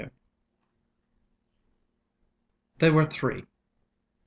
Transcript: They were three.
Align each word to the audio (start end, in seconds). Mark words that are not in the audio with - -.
They 2.79 2.89
were 2.89 3.05
three. 3.05 3.45